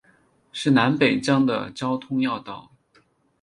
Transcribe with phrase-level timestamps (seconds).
[0.51, 2.71] 是南北疆的交通要道。